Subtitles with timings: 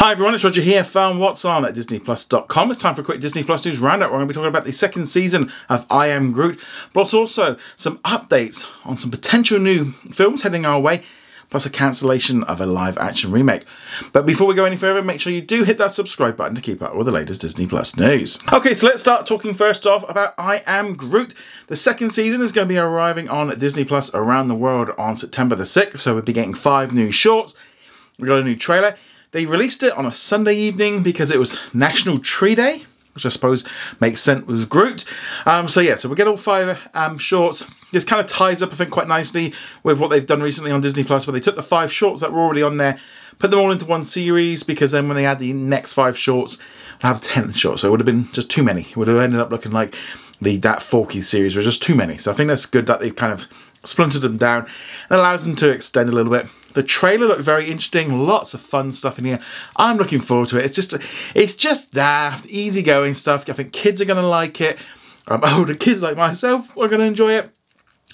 [0.00, 2.70] Hi everyone, it's Roger here from What's On at DisneyPlus.com.
[2.70, 4.12] It's time for a quick Disney Plus news roundup.
[4.12, 6.60] We're going to be talking about the second season of I Am Groot,
[6.92, 11.02] plus also some updates on some potential new films heading our way,
[11.50, 13.64] plus a cancellation of a live action remake.
[14.12, 16.62] But before we go any further, make sure you do hit that subscribe button to
[16.62, 18.38] keep up with the latest Disney Plus news.
[18.52, 21.34] Okay, so let's start talking first off about I Am Groot.
[21.66, 25.16] The second season is going to be arriving on Disney Plus around the world on
[25.16, 27.56] September the 6th, so we'll be getting five new shorts.
[28.16, 28.96] We got a new trailer.
[29.30, 33.28] They released it on a Sunday evening because it was National Tree Day, which I
[33.28, 33.62] suppose
[34.00, 35.04] makes sense with Groot.
[35.44, 37.62] Um, so yeah, so we get all five um, shorts.
[37.92, 40.80] This kind of ties up, I think, quite nicely with what they've done recently on
[40.80, 42.98] Disney Plus, where they took the five shorts that were already on there,
[43.38, 46.56] put them all into one series, because then when they add the next five shorts,
[47.02, 47.82] we'll have ten shorts.
[47.82, 48.82] So it would have been just too many.
[48.82, 49.94] It would have ended up looking like
[50.40, 52.16] the that Forky series was just too many.
[52.16, 53.44] So I think that's good that they've kind of
[53.84, 54.66] splintered them down
[55.10, 56.46] and allows them to extend a little bit.
[56.78, 58.20] The trailer looked very interesting.
[58.20, 59.40] Lots of fun stuff in here.
[59.74, 60.64] I'm looking forward to it.
[60.64, 60.94] It's just,
[61.34, 63.50] it's just daft, easygoing stuff.
[63.50, 64.78] I think kids are going to like it.
[65.26, 67.50] Um, older kids like myself are going to enjoy it.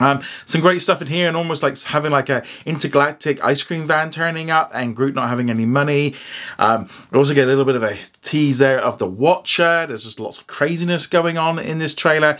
[0.00, 3.86] Um, some great stuff in here, and almost like having like a intergalactic ice cream
[3.86, 6.14] van turning up, and Groot not having any money.
[6.58, 9.84] Um, we also get a little bit of a teaser of the Watcher.
[9.86, 12.38] There's just lots of craziness going on in this trailer.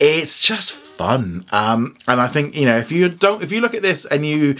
[0.00, 3.74] It's just fun, um, and I think you know if you don't, if you look
[3.74, 4.56] at this and you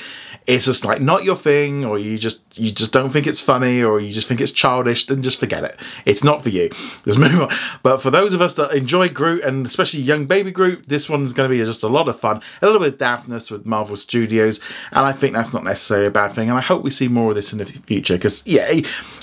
[0.47, 3.83] it's just like not your thing or you just you just don't think it's funny
[3.83, 5.79] or you just think it's childish then just forget it.
[6.05, 6.71] It's not for you.
[7.05, 7.51] Just move on.
[7.83, 11.33] But for those of us that enjoy groot and especially young baby groot this one's
[11.33, 12.41] going to be just a lot of fun.
[12.61, 16.11] A little bit of daftness with marvel studios and i think that's not necessarily a
[16.11, 18.81] bad thing and i hope we see more of this in the future because yeah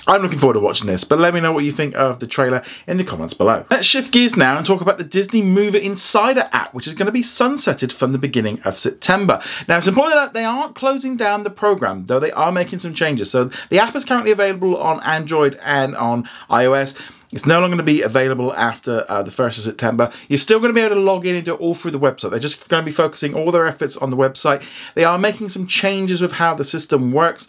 [0.08, 2.28] i'm looking forward to watching this but let me know what you think of the
[2.28, 5.83] trailer in the comments below let's shift gears now and talk about the disney movie
[5.83, 9.88] insider app which is going to be sunsetted from the beginning of september now it's
[9.88, 13.30] important that they aren't closing down the program, though they are making some changes.
[13.30, 16.95] So the app is currently available on Android and on iOS.
[17.31, 20.11] It's no longer going to be available after uh, the 1st of September.
[20.30, 22.00] You're still going to be able to log in and do it all through the
[22.00, 22.31] website.
[22.31, 24.63] They're just going to be focusing all their efforts on the website.
[24.96, 27.47] They are making some changes with how the system works.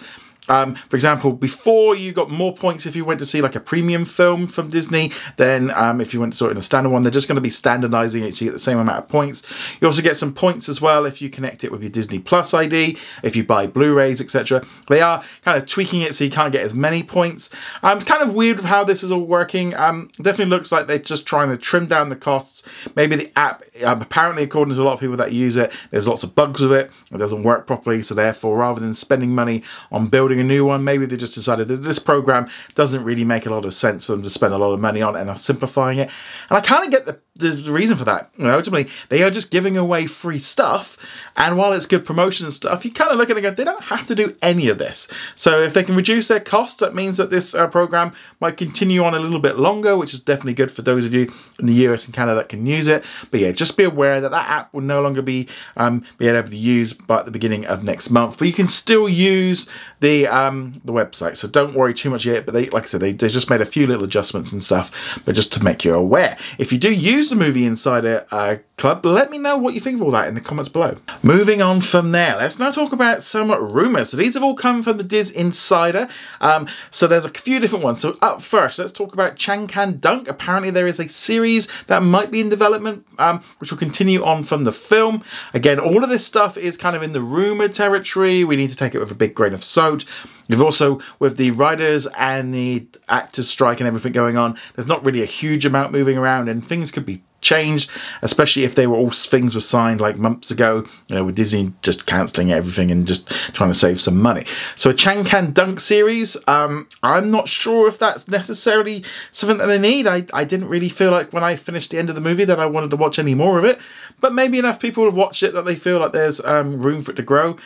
[0.51, 3.61] Um, for example, before you got more points if you went to see like a
[3.61, 7.03] premium film from Disney then um, if you went to sort of a standard one.
[7.05, 9.43] They're just going to be standardizing it you get the same amount of points.
[9.81, 12.55] You also get some points as well if you connect it with your Disney Plus
[12.55, 14.67] ID, if you buy Blu-rays, etc.
[14.89, 17.51] They are kind of tweaking it so you can't get as many points.
[17.83, 19.75] Um, it's kind of weird with how this is all working.
[19.75, 22.63] Um, definitely looks like they're just trying to trim down the costs.
[22.97, 26.09] Maybe the app, um, apparently according to a lot of people that use it, there's
[26.09, 26.91] lots of bugs with it.
[27.11, 28.03] It doesn't work properly.
[28.03, 30.85] So therefore, rather than spending money on building a new one.
[30.85, 34.13] Maybe they just decided that this program doesn't really make a lot of sense for
[34.13, 36.11] them to spend a lot of money on and are simplifying it.
[36.49, 38.31] And I kind of get the, the reason for that.
[38.37, 40.97] You know, ultimately, they are just giving away free stuff.
[41.41, 43.63] And while it's good promotion and stuff, you kind of look at it and go,
[43.63, 45.09] they don't have to do any of this.
[45.35, 49.03] So if they can reduce their cost, that means that this uh, program might continue
[49.03, 51.73] on a little bit longer, which is definitely good for those of you in the
[51.89, 53.03] US and Canada that can use it.
[53.31, 55.49] But yeah, just be aware that that app will no longer be
[55.79, 58.37] um, be able to use by the beginning of next month.
[58.37, 59.67] But you can still use
[60.01, 61.39] the um, the website.
[61.39, 62.45] So don't worry too much yet.
[62.45, 64.91] But they, like I said, they, they just made a few little adjustments and stuff.
[65.25, 69.05] But just to make you aware, if you do use the Movie Insider uh, Club,
[69.05, 70.97] let me know what you think of all that in the comments below.
[71.31, 74.11] Moving on from there, let's now talk about some rumors.
[74.11, 76.09] So these have all come from the Diz Insider.
[76.41, 78.01] Um, so there's a few different ones.
[78.01, 80.27] So up first, let's talk about Chang Can Dunk.
[80.27, 84.43] Apparently there is a series that might be in development, um, which will continue on
[84.43, 85.23] from the film.
[85.55, 88.43] Again, all of this stuff is kind of in the rumor territory.
[88.43, 90.05] We need to take it with a big grain of salt.
[90.49, 95.05] You've also, with the writers and the actors strike and everything going on, there's not
[95.05, 97.91] really a huge amount moving around and things could be changed,
[98.23, 101.73] especially if they were all things were signed like months ago, you know, with Disney
[101.83, 104.45] just cancelling everything and just trying to save some money.
[104.77, 109.67] So a Chang Can Dunk series, um, I'm not sure if that's necessarily something that
[109.67, 110.07] they need.
[110.07, 112.61] I, I didn't really feel like when I finished the end of the movie that
[112.61, 113.79] I wanted to watch any more of it,
[114.21, 117.13] but maybe enough people have watched it that they feel like there's um, room for
[117.13, 117.57] it to grow.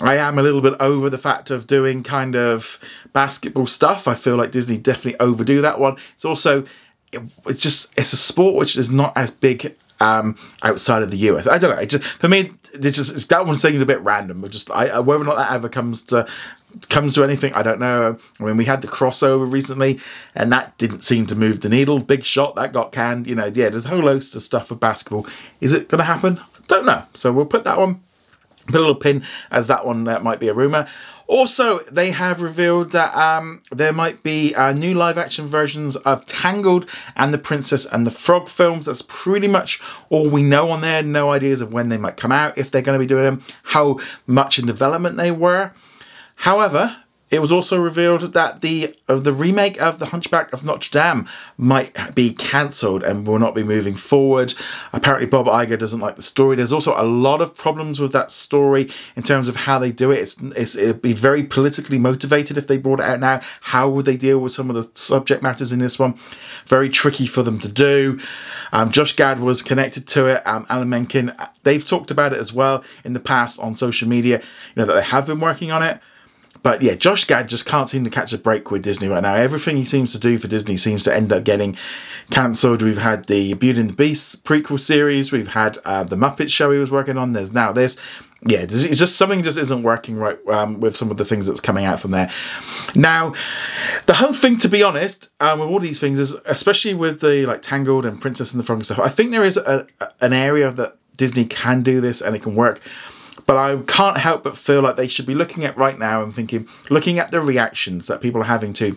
[0.00, 2.80] I am a little bit over the fact of doing kind of
[3.12, 4.08] basketball stuff.
[4.08, 5.96] I feel like Disney definitely overdo that one.
[6.14, 6.64] It's also
[7.46, 11.46] it's just it's a sport which is not as big um, outside of the US.
[11.46, 11.82] I don't know.
[11.82, 14.40] It just for me, it's just that one seems a bit random.
[14.40, 16.26] But just I, whether or not that ever comes to
[16.88, 18.18] comes to anything, I don't know.
[18.40, 20.00] I mean, we had the crossover recently,
[20.34, 21.98] and that didn't seem to move the needle.
[22.00, 23.26] Big shot that got canned.
[23.26, 23.68] You know, yeah.
[23.68, 25.26] There's a whole host of stuff for basketball.
[25.60, 26.40] Is it going to happen?
[26.68, 27.04] Don't know.
[27.14, 28.02] So we'll put that one
[28.66, 30.88] put a little pin as that one that might be a rumor.
[31.26, 36.26] Also, they have revealed that um, there might be uh, new live action versions of
[36.26, 36.86] Tangled
[37.16, 38.86] and The Princess and the Frog films.
[38.86, 39.80] That's pretty much
[40.10, 41.02] all we know on there.
[41.02, 43.42] No ideas of when they might come out, if they're going to be doing them,
[43.62, 45.72] how much in development they were.
[46.34, 47.01] However,
[47.32, 51.26] it was also revealed that the uh, the remake of The Hunchback of Notre Dame
[51.56, 54.52] might be cancelled and will not be moving forward.
[54.92, 56.56] Apparently, Bob Iger doesn't like the story.
[56.56, 60.10] There's also a lot of problems with that story in terms of how they do
[60.10, 60.18] it.
[60.18, 63.40] It's, it's it'd be very politically motivated if they brought it out now.
[63.62, 66.18] How would they deal with some of the subject matters in this one?
[66.66, 68.20] Very tricky for them to do.
[68.74, 70.46] Um, Josh Gad was connected to it.
[70.46, 74.40] Um, Alan Menken, they've talked about it as well in the past on social media.
[74.40, 75.98] You know that they have been working on it.
[76.62, 79.34] But yeah, Josh Gad just can't seem to catch a break with Disney right now.
[79.34, 81.76] Everything he seems to do for Disney seems to end up getting
[82.30, 82.82] cancelled.
[82.82, 85.32] We've had the Beauty and the Beast prequel series.
[85.32, 87.32] We've had uh, the Muppet show he was working on.
[87.32, 87.96] There's now this.
[88.44, 91.60] Yeah, it's just something just isn't working right um, with some of the things that's
[91.60, 92.28] coming out from there.
[92.92, 93.34] Now,
[94.06, 97.46] the whole thing, to be honest, um, with all these things is, especially with the
[97.46, 98.98] like Tangled and Princess and the Frog stuff.
[98.98, 99.86] I think there is a,
[100.20, 102.80] an area that Disney can do this and it can work
[103.46, 106.34] but I can't help but feel like they should be looking at right now and
[106.34, 108.96] thinking, looking at the reactions that people are having to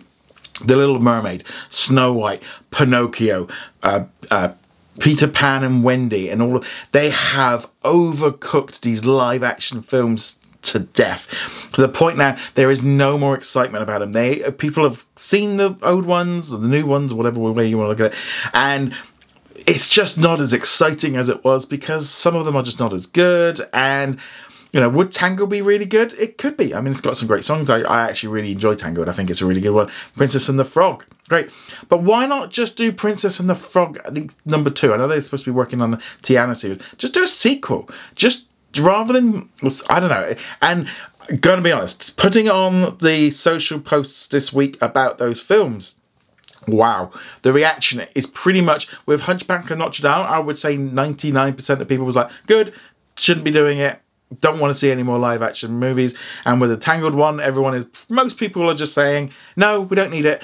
[0.64, 3.48] The Little Mermaid, Snow White, Pinocchio,
[3.82, 4.52] uh, uh,
[4.98, 6.64] Peter Pan and Wendy, and all.
[6.92, 11.28] They have overcooked these live action films to death
[11.72, 14.12] to the point now there is no more excitement about them.
[14.12, 17.86] They people have seen the old ones, or the new ones, whatever way you want
[17.86, 18.18] to look at it,
[18.52, 18.96] and
[19.66, 22.92] it's just not as exciting as it was because some of them are just not
[22.92, 23.68] as good.
[23.72, 24.18] And
[24.72, 26.12] you know, would Tangled be really good?
[26.14, 26.74] It could be.
[26.74, 27.70] I mean, it's got some great songs.
[27.70, 29.08] I, I actually really enjoy Tangled.
[29.08, 29.90] I think it's a really good one.
[30.16, 31.50] Princess and the Frog, great.
[31.88, 33.98] But why not just do Princess and the Frog?
[34.04, 34.92] I think number two.
[34.92, 36.78] I know they're supposed to be working on the Tiana series.
[36.98, 37.88] Just do a sequel.
[38.14, 38.46] Just
[38.78, 39.48] rather than
[39.88, 40.34] I don't know.
[40.60, 40.88] And
[41.40, 45.94] gonna be honest, putting on the social posts this week about those films
[46.66, 47.12] Wow,
[47.42, 50.26] the reaction is pretty much with Hunchback of Notre Dame.
[50.26, 52.74] I would say 99% of people was like, good,
[53.16, 54.00] shouldn't be doing it,
[54.40, 56.14] don't want to see any more live action movies.
[56.44, 60.10] And with the Tangled one, everyone is, most people are just saying, no, we don't
[60.10, 60.42] need it.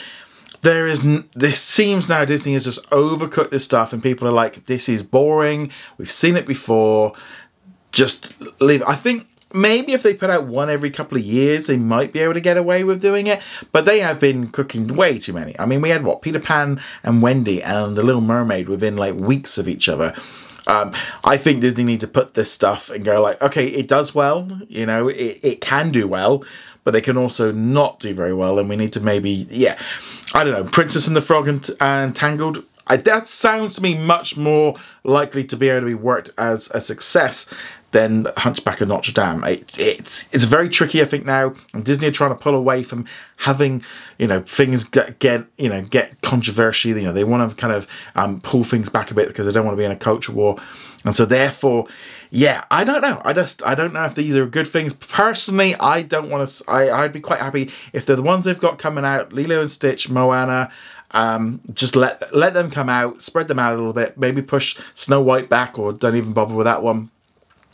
[0.63, 1.01] There is,
[1.35, 5.03] this seems now Disney has just overcooked this stuff, and people are like, this is
[5.03, 7.15] boring, we've seen it before,
[7.91, 8.83] just leave.
[8.85, 12.21] I think maybe if they put out one every couple of years, they might be
[12.21, 13.41] able to get away with doing it.
[13.73, 15.59] But they have been cooking way too many.
[15.59, 19.15] I mean, we had what Peter Pan and Wendy and the Little Mermaid within like
[19.15, 20.15] weeks of each other.
[20.67, 20.95] Um,
[21.25, 24.49] I think Disney need to put this stuff and go like, okay, it does well,
[24.69, 26.45] you know, it, it can do well,
[26.85, 29.77] but they can also not do very well, and we need to maybe, yeah,
[30.35, 32.63] I don't know, Princess and the Frog and, and Tangled.
[32.87, 36.71] I, that sounds to me much more likely to be able to be worked as
[36.73, 37.47] a success
[37.93, 39.45] than Hunchback of Notre Dame.
[39.45, 42.83] It, it's it's very tricky, I think now, and Disney are trying to pull away
[42.83, 43.07] from
[43.37, 43.85] having
[44.19, 46.97] you know things get, get you know get controversial.
[46.97, 49.53] You know they want to kind of um, pull things back a bit because they
[49.53, 50.59] don't want to be in a culture war,
[51.05, 51.87] and so therefore.
[52.35, 53.21] Yeah, I don't know.
[53.27, 54.95] I just I don't know if these are good things.
[54.95, 56.65] Personally, I don't want to.
[56.67, 59.71] I I'd be quite happy if they're the ones they've got coming out: Lilo and
[59.71, 60.73] Stitch, Moana,
[61.13, 64.79] um, just let let them come out, spread them out a little bit, maybe push
[64.95, 67.11] Snow White back, or don't even bother with that one.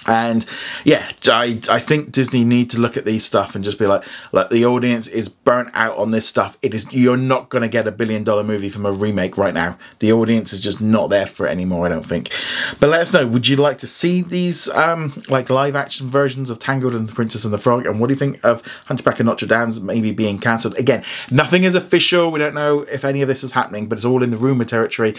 [0.07, 0.47] And
[0.85, 4.05] yeah, I, I think Disney need to look at these stuff and just be like,
[4.33, 6.57] look, the audience is burnt out on this stuff.
[6.63, 9.53] It is you're not going to get a billion dollar movie from a remake right
[9.53, 9.77] now.
[9.99, 11.85] The audience is just not there for it anymore.
[11.85, 12.31] I don't think.
[12.79, 13.27] But let us know.
[13.27, 17.13] Would you like to see these um, like live action versions of Tangled and the
[17.13, 17.85] Princess and the Frog?
[17.85, 20.77] And what do you think of Hunchback of Notre Dame's maybe being cancelled?
[20.79, 22.31] Again, nothing is official.
[22.31, 24.65] We don't know if any of this is happening, but it's all in the rumor
[24.65, 25.17] territory.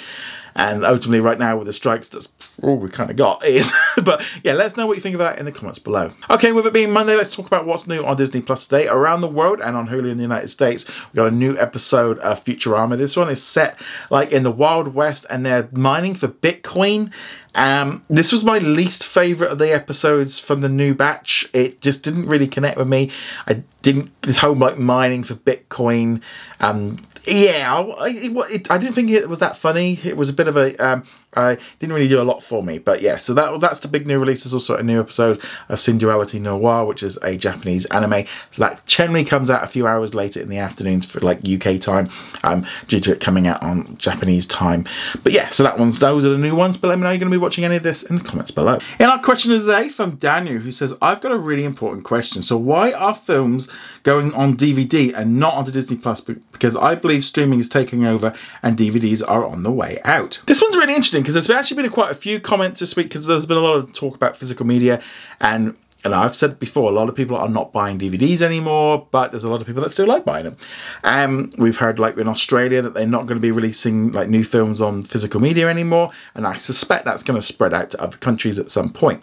[0.55, 2.27] And ultimately, right now with the strikes, that's
[2.61, 3.71] all we kind of got is.
[4.03, 6.11] but yeah, let us know what you think of that in the comments below.
[6.29, 9.21] Okay, with it being Monday, let's talk about what's new on Disney Plus today around
[9.21, 10.85] the world and on Hulu in the United States.
[10.87, 12.97] We got a new episode of Futurama.
[12.97, 17.11] This one is set like in the Wild West, and they're mining for Bitcoin.
[17.55, 21.49] Um, this was my least favorite of the episodes from the new batch.
[21.51, 23.11] It just didn't really connect with me.
[23.47, 26.21] I didn't this whole like mining for Bitcoin.
[26.59, 29.99] Um, yeah, I, it, I didn't think it was that funny.
[30.03, 31.03] It was a bit of a um,
[31.35, 33.17] I didn't really do a lot for me, but yeah.
[33.17, 34.43] So that that's the big new release.
[34.43, 38.25] There's also a new episode of Synduality Noir, which is a Japanese anime.
[38.49, 41.79] So that generally comes out a few hours later in the afternoons for like UK
[41.79, 42.09] time,
[42.43, 44.85] um, due to it coming out on Japanese time.
[45.23, 46.77] But yeah, so that one's those are the new ones.
[46.77, 48.49] But let me know you're going to be watching any of this in the comments
[48.49, 48.79] below.
[48.99, 52.05] In our question of the day from Daniel, who says, "I've got a really important
[52.05, 52.41] question.
[52.41, 53.69] So why are films
[54.01, 56.21] going on DVD and not onto Disney Plus?
[56.21, 58.33] Because I believe streaming is taking over
[58.63, 61.91] and DVDs are on the way out." This one's really interesting because there's actually been
[61.91, 64.65] quite a few comments this week because there's been a lot of talk about physical
[64.65, 65.01] media
[65.39, 69.31] and and I've said before, a lot of people are not buying DVDs anymore, but
[69.31, 70.57] there's a lot of people that still like buying them.
[71.03, 74.45] Um, we've heard, like in Australia, that they're not going to be releasing like new
[74.45, 78.17] films on physical media anymore, and I suspect that's going to spread out to other
[78.17, 79.21] countries at some point.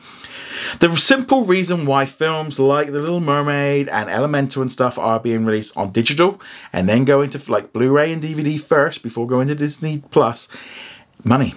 [0.81, 5.45] The simple reason why films like The Little Mermaid and Elemental and stuff are being
[5.45, 6.41] released on digital
[6.73, 10.49] and then go into like Blu-ray and DVD first before going to Disney Plus,
[11.25, 11.55] money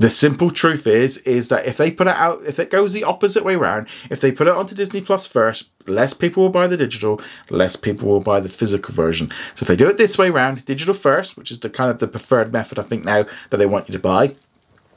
[0.00, 3.04] the simple truth is is that if they put it out if it goes the
[3.04, 6.66] opposite way around if they put it onto disney plus first less people will buy
[6.66, 9.30] the digital less people will buy the physical version.
[9.54, 11.98] So if they do it this way around digital first which is the kind of
[11.98, 14.34] the preferred method i think now that they want you to buy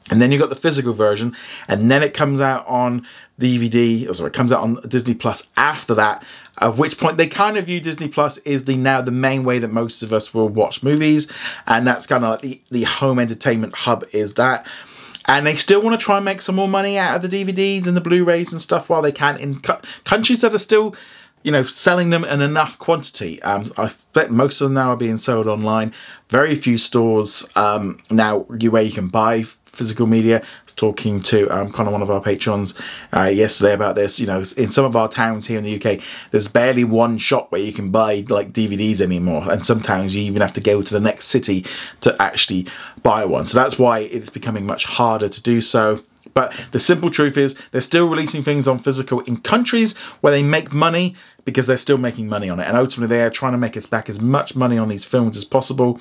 [0.10, 1.36] and then you got the physical version
[1.68, 3.06] and then it comes out on
[3.38, 6.24] dvd or sorry it comes out on disney plus after that
[6.60, 9.58] at which point they kind of view Disney Plus is the now the main way
[9.58, 11.28] that most of us will watch movies,
[11.66, 14.68] and that's kind of like the, the home entertainment hub is that
[15.26, 17.86] and they still want to try and make some more money out of the DVDs
[17.88, 20.96] and the Blu-rays and stuff while they can in cu- countries that are still,
[21.44, 23.42] you know, selling them in enough quantity.
[23.44, 25.94] Um, I bet most of them now are being sold online.
[26.30, 30.44] Very few stores um, now where you can buy physical media
[30.76, 32.74] talking to um, Connor, one of our patrons,
[33.16, 34.20] uh, yesterday about this.
[34.20, 36.02] You know, in some of our towns here in the UK,
[36.32, 40.42] there's barely one shop where you can buy like DVDs anymore, and sometimes you even
[40.42, 41.66] have to go to the next city
[42.02, 42.68] to actually
[43.02, 43.46] buy one.
[43.46, 46.04] So that's why it's becoming much harder to do so.
[46.34, 50.42] But the simple truth is, they're still releasing things on physical in countries where they
[50.42, 52.68] make money because they're still making money on it.
[52.68, 55.38] And ultimately, they are trying to make us back as much money on these films
[55.38, 56.00] as possible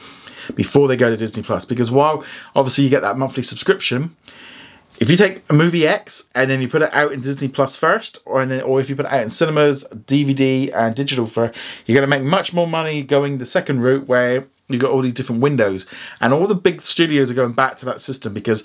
[0.54, 1.64] before they go to Disney Plus.
[1.64, 4.16] Because while obviously you get that monthly subscription,
[5.00, 7.76] if you take a movie X and then you put it out in Disney Plus
[7.76, 11.52] first, or then, or if you put it out in cinemas, DVD, and digital for,
[11.86, 15.02] you're going to make much more money going the second route where you've got all
[15.02, 15.86] these different windows,
[16.20, 18.62] and all the big studios are going back to that system because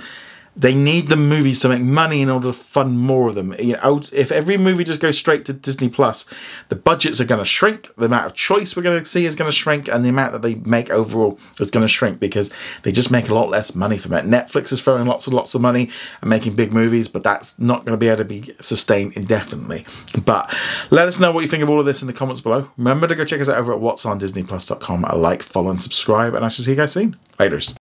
[0.57, 3.53] they need the movies to make money in order to fund more of them.
[3.59, 6.25] You know, if every movie just goes straight to Disney Plus,
[6.69, 7.91] the budgets are going to shrink.
[7.95, 10.33] The amount of choice we're going to see is going to shrink, and the amount
[10.33, 12.49] that they make overall is going to shrink because
[12.83, 14.25] they just make a lot less money from it.
[14.25, 17.85] Netflix is throwing lots and lots of money and making big movies, but that's not
[17.85, 19.85] going to be able to be sustained indefinitely.
[20.25, 20.53] But
[20.89, 22.69] let us know what you think of all of this in the comments below.
[22.77, 25.05] Remember to go check us out over at what's on DisneyPlus.com.
[25.17, 27.15] Like, follow, and subscribe, and I shall see you guys soon.
[27.39, 27.75] Laters.